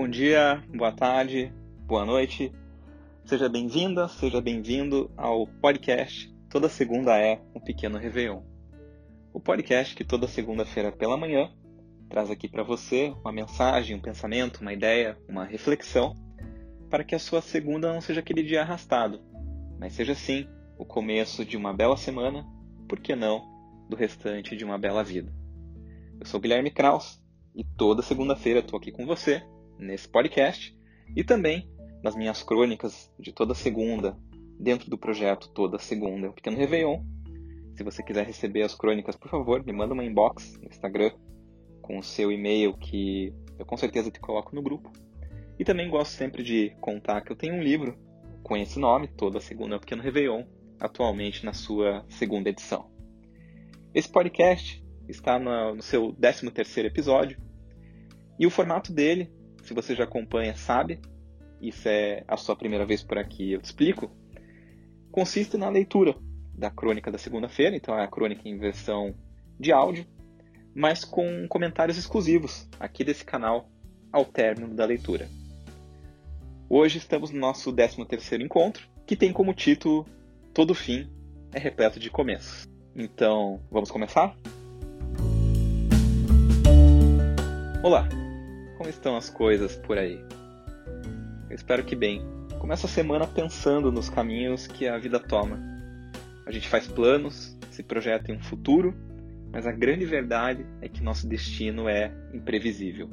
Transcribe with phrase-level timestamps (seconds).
[0.00, 1.52] Bom dia, boa tarde,
[1.84, 2.52] boa noite.
[3.24, 8.40] Seja bem-vinda, seja bem-vindo ao podcast Toda Segunda é um Pequeno Réveillon.
[9.34, 11.50] O podcast que toda segunda-feira pela manhã
[12.08, 16.14] traz aqui para você uma mensagem, um pensamento, uma ideia, uma reflexão,
[16.88, 19.20] para que a sua segunda não seja aquele dia arrastado,
[19.80, 20.46] mas seja sim
[20.78, 22.46] o começo de uma bela semana,
[22.88, 23.42] por que não,
[23.90, 25.34] do restante de uma bela vida.
[26.20, 27.20] Eu sou Guilherme Kraus
[27.52, 29.42] e toda segunda-feira estou aqui com você
[29.78, 30.76] nesse podcast
[31.16, 31.70] e também
[32.02, 34.16] nas minhas crônicas de toda segunda,
[34.58, 37.02] dentro do projeto Toda Segunda, é um pequeno Réveillon.
[37.74, 41.12] Se você quiser receber as crônicas, por favor, me manda uma inbox no Instagram
[41.80, 44.92] com o seu e-mail que eu com certeza te coloco no grupo.
[45.58, 47.98] E também gosto sempre de contar que eu tenho um livro
[48.42, 50.44] com esse nome, Toda Segunda é um Pequeno Réveillon,
[50.78, 52.90] atualmente na sua segunda edição.
[53.94, 57.40] Esse podcast está no, seu 13 terceiro episódio
[58.38, 59.32] e o formato dele,
[59.68, 60.98] se você já acompanha, sabe,
[61.60, 64.10] isso é a sua primeira vez por aqui, eu te explico,
[65.12, 66.16] consiste na leitura
[66.54, 69.14] da crônica da segunda-feira, então é a crônica em versão
[69.60, 70.06] de áudio,
[70.74, 73.68] mas com comentários exclusivos aqui desse canal
[74.10, 75.28] ao término da leitura.
[76.66, 80.06] Hoje estamos no nosso 13º encontro, que tem como título
[80.54, 81.10] Todo fim
[81.52, 82.66] é repleto de começos.
[82.96, 84.34] Então, vamos começar?
[87.82, 88.08] Olá,
[88.78, 90.24] como estão as coisas por aí?
[91.50, 92.22] Eu espero que bem.
[92.60, 95.58] Começa a semana pensando nos caminhos que a vida toma.
[96.46, 98.94] A gente faz planos, se projeta em um futuro,
[99.52, 103.10] mas a grande verdade é que nosso destino é imprevisível.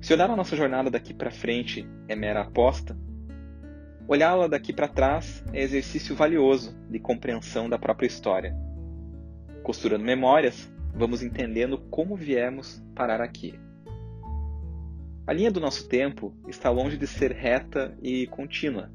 [0.00, 2.96] Se olhar a nossa jornada daqui para frente é mera aposta,
[4.06, 8.54] olhá-la daqui para trás é exercício valioso de compreensão da própria história.
[9.64, 13.63] Costurando memórias, vamos entendendo como viemos parar aqui.
[15.26, 18.92] A linha do nosso tempo está longe de ser reta e contínua.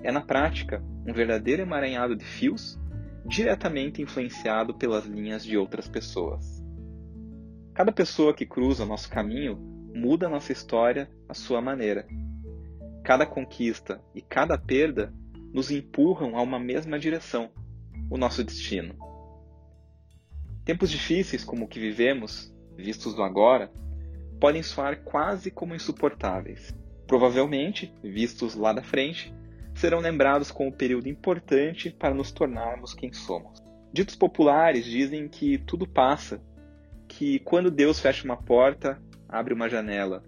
[0.00, 2.78] É, na prática, um verdadeiro emaranhado de fios
[3.26, 6.64] diretamente influenciado pelas linhas de outras pessoas.
[7.74, 9.56] Cada pessoa que cruza nosso caminho
[9.92, 12.06] muda nossa história à sua maneira.
[13.02, 15.12] Cada conquista e cada perda
[15.52, 17.50] nos empurram a uma mesma direção,
[18.08, 18.94] o nosso destino.
[20.64, 23.72] Tempos difíceis como o que vivemos, vistos do agora,
[24.40, 26.74] podem soar quase como insuportáveis.
[27.06, 29.34] Provavelmente, vistos lá da frente,
[29.74, 33.62] serão lembrados como um período importante para nos tornarmos quem somos.
[33.92, 36.42] Ditos populares dizem que tudo passa,
[37.08, 40.22] que quando Deus fecha uma porta, abre uma janela,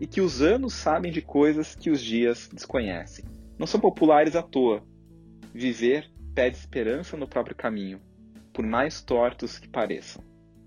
[0.00, 3.24] e que os anos sabem de coisas que os dias desconhecem.
[3.58, 4.82] Não são populares à toa.
[5.52, 8.00] Viver pede esperança no próprio caminho,
[8.52, 10.22] por mais tortos que pareçam.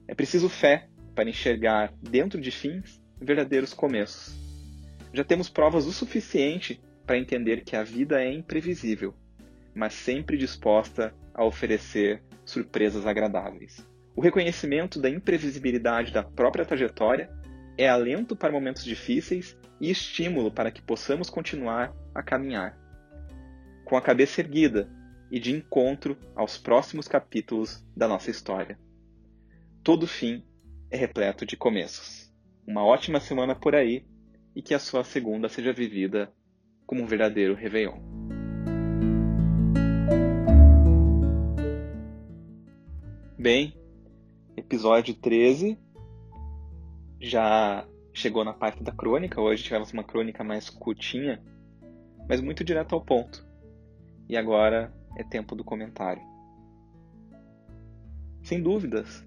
[0.07, 4.35] É preciso fé para enxergar dentro de fins verdadeiros começos.
[5.13, 9.13] Já temos provas o suficiente para entender que a vida é imprevisível,
[9.73, 13.85] mas sempre disposta a oferecer surpresas agradáveis.
[14.15, 17.29] O reconhecimento da imprevisibilidade da própria trajetória
[17.77, 22.77] é alento para momentos difíceis e estímulo para que possamos continuar a caminhar.
[23.85, 24.89] Com a cabeça erguida
[25.31, 28.77] e de encontro aos próximos capítulos da nossa história.
[29.83, 30.43] Todo fim
[30.91, 32.29] é repleto de começos.
[32.67, 34.05] Uma ótima semana por aí
[34.53, 36.31] e que a sua segunda seja vivida
[36.85, 37.97] como um verdadeiro Réveillon.
[43.39, 43.73] Bem,
[44.57, 45.79] episódio 13
[47.21, 49.39] já chegou na parte da crônica.
[49.39, 51.41] Hoje tivemos uma crônica mais curtinha,
[52.27, 53.47] mas muito direto ao ponto.
[54.27, 56.21] E agora é tempo do comentário.
[58.43, 59.25] Sem dúvidas,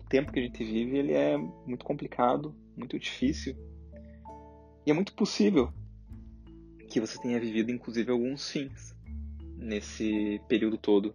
[0.00, 3.54] o tempo que a gente vive ele é muito complicado, muito difícil.
[4.86, 5.70] E é muito possível
[6.88, 8.96] que você tenha vivido, inclusive, alguns fins
[9.58, 11.14] nesse período todo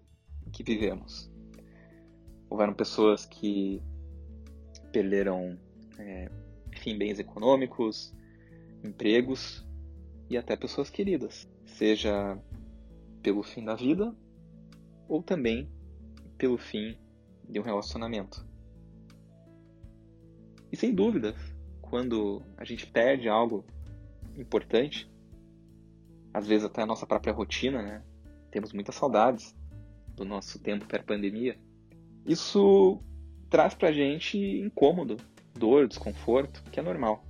[0.53, 1.31] que vivemos.
[2.47, 3.81] Houveram pessoas que
[4.91, 5.57] perderam,
[5.97, 6.29] é,
[6.71, 8.13] enfim, bens econômicos,
[8.83, 9.65] empregos
[10.29, 12.39] e até pessoas queridas, seja
[13.23, 14.15] pelo fim da vida
[15.07, 15.67] ou também
[16.37, 16.95] pelo fim
[17.49, 18.45] de um relacionamento.
[20.75, 21.33] E sem dúvidas,
[21.81, 23.63] quando a gente perde algo
[24.37, 25.09] importante,
[26.33, 28.03] às vezes até a nossa própria rotina, né?
[28.51, 29.55] Temos muitas saudades
[30.17, 31.57] do nosso tempo pré-pandemia.
[32.25, 32.99] Isso
[33.49, 35.15] traz pra gente incômodo,
[35.53, 37.23] dor, desconforto, que é normal.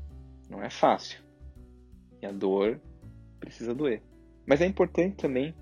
[0.49, 1.21] Não é fácil.
[2.19, 2.81] E a dor
[3.39, 4.01] precisa doer.
[4.43, 5.53] Mas é importante também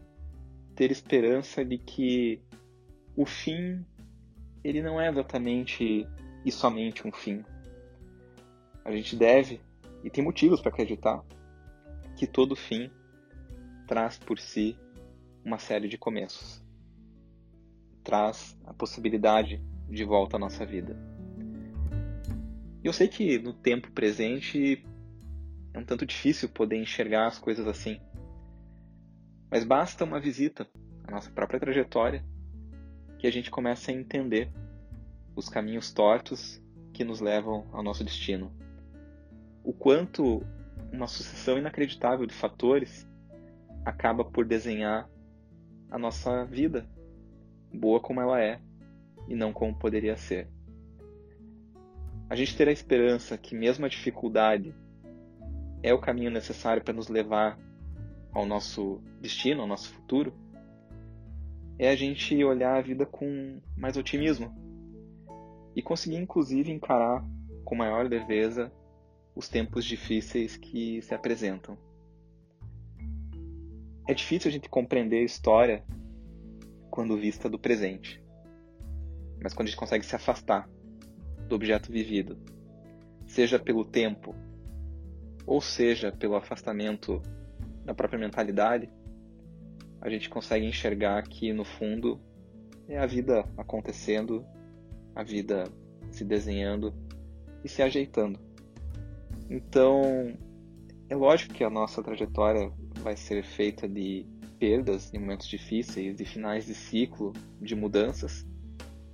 [0.73, 2.41] ter esperança de que
[3.13, 3.85] o fim
[4.63, 6.07] ele não é exatamente
[6.45, 7.43] e somente um fim.
[8.85, 9.61] A gente deve,
[10.03, 11.23] e tem motivos para acreditar,
[12.15, 12.91] que todo fim
[13.87, 14.77] traz por si
[15.43, 16.63] uma série de começos.
[18.03, 20.97] Traz a possibilidade de volta à nossa vida.
[22.83, 24.85] E eu sei que no tempo presente
[25.73, 27.99] é um tanto difícil poder enxergar as coisas assim.
[29.49, 30.67] Mas basta uma visita
[31.07, 32.25] à nossa própria trajetória
[33.17, 34.51] que a gente começa a entender
[35.35, 38.51] os caminhos tortos que nos levam ao nosso destino.
[39.63, 40.43] O quanto
[40.91, 43.07] uma sucessão inacreditável de fatores
[43.85, 45.09] acaba por desenhar
[45.89, 46.89] a nossa vida,
[47.73, 48.59] boa como ela é
[49.27, 50.49] e não como poderia ser.
[52.29, 54.75] A gente ter a esperança que mesmo a dificuldade
[55.81, 57.59] é o caminho necessário para nos levar
[58.33, 60.33] ao nosso destino, ao nosso futuro,
[61.77, 64.53] é a gente olhar a vida com mais otimismo
[65.75, 67.25] e conseguir, inclusive, encarar
[67.63, 68.71] com maior leveza
[69.35, 71.77] os tempos difíceis que se apresentam.
[74.07, 75.83] É difícil a gente compreender a história
[76.91, 78.21] quando vista do presente,
[79.41, 80.69] mas quando a gente consegue se afastar
[81.47, 82.37] do objeto vivido,
[83.25, 84.35] seja pelo tempo
[85.45, 87.21] ou seja pelo afastamento
[87.83, 88.89] da própria mentalidade,
[90.01, 92.19] a gente consegue enxergar que no fundo
[92.87, 94.45] é a vida acontecendo,
[95.15, 95.63] a vida
[96.11, 96.93] se desenhando
[97.63, 98.39] e se ajeitando.
[99.49, 100.33] Então,
[101.09, 104.25] é lógico que a nossa trajetória vai ser feita de
[104.59, 108.45] perdas em momentos difíceis, de finais de ciclo, de mudanças,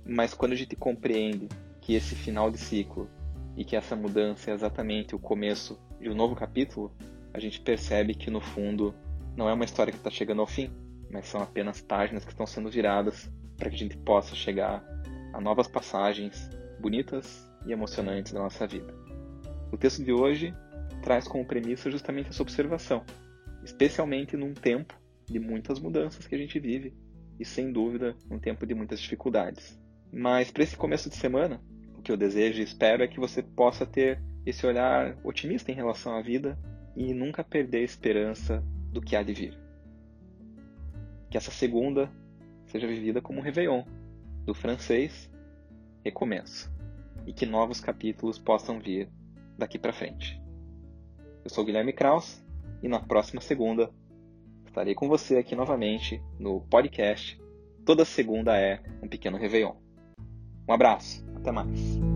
[0.06, 1.48] mas quando a gente compreende
[1.80, 3.08] que esse final de ciclo
[3.56, 6.92] e que essa mudança é exatamente o começo de um novo capítulo,
[7.34, 8.94] a gente percebe que no fundo
[9.36, 10.70] não é uma história que está chegando ao fim,
[11.10, 14.84] mas são apenas páginas que estão sendo viradas para que a gente possa chegar
[15.32, 16.48] a novas passagens
[16.80, 18.99] bonitas e emocionantes da nossa vida.
[19.72, 20.54] O texto de hoje
[21.02, 23.04] traz como premissa justamente essa observação,
[23.62, 26.92] especialmente num tempo de muitas mudanças que a gente vive
[27.38, 29.80] e sem dúvida um tempo de muitas dificuldades.
[30.12, 31.60] Mas para esse começo de semana,
[31.96, 35.74] o que eu desejo e espero é que você possa ter esse olhar otimista em
[35.74, 36.58] relação à vida
[36.96, 39.58] e nunca perder a esperança do que há de vir.
[41.30, 42.10] Que essa segunda
[42.66, 43.84] seja vivida como um Réveillon,
[44.44, 45.30] do francês
[46.04, 46.72] recomeço,
[47.26, 49.08] e que novos capítulos possam vir
[49.60, 50.40] daqui para frente.
[51.44, 52.42] Eu sou Guilherme Kraus
[52.82, 53.90] e na próxima segunda
[54.66, 57.40] estarei com você aqui novamente no podcast.
[57.84, 59.74] Toda segunda é um pequeno Réveillon.
[60.68, 62.09] Um abraço, até mais.